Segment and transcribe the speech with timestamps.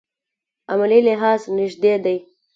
[0.71, 2.17] عملي لحاظ نژدې دي.